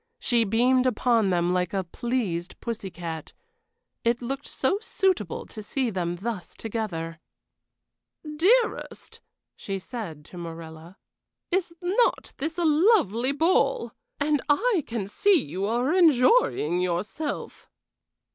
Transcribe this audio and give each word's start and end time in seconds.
She 0.17 0.45
beamed 0.45 0.87
upon 0.87 1.29
them 1.29 1.53
like 1.53 1.75
a 1.75 1.83
pleased 1.83 2.59
pussy 2.59 2.89
cat. 2.89 3.33
It 4.03 4.19
looked 4.19 4.47
so 4.47 4.79
suitable 4.81 5.45
to 5.45 5.61
see 5.61 5.91
them 5.91 6.15
thus 6.15 6.55
together! 6.55 7.19
"Dearest," 8.35 9.19
she 9.55 9.77
said 9.77 10.25
to 10.25 10.39
Morella, 10.39 10.97
"is 11.51 11.75
not 11.83 12.33
this 12.37 12.57
a 12.57 12.65
lovely 12.65 13.31
ball? 13.31 13.91
And 14.19 14.41
I 14.49 14.83
can 14.87 15.05
see 15.05 15.39
you 15.45 15.65
are 15.67 15.93
enjoying 15.93 16.79
yourself." 16.81 17.69